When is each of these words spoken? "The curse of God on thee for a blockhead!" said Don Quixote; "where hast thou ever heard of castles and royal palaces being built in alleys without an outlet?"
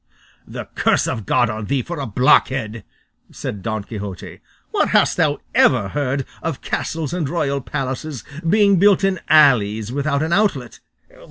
"The 0.47 0.65
curse 0.73 1.07
of 1.07 1.27
God 1.27 1.47
on 1.51 1.65
thee 1.65 1.83
for 1.83 1.99
a 1.99 2.07
blockhead!" 2.07 2.83
said 3.31 3.61
Don 3.61 3.83
Quixote; 3.83 4.39
"where 4.71 4.87
hast 4.87 5.15
thou 5.15 5.37
ever 5.53 5.89
heard 5.89 6.25
of 6.41 6.61
castles 6.61 7.13
and 7.13 7.29
royal 7.29 7.61
palaces 7.61 8.23
being 8.49 8.79
built 8.79 9.03
in 9.03 9.19
alleys 9.29 9.91
without 9.91 10.23
an 10.23 10.33
outlet?" 10.33 10.79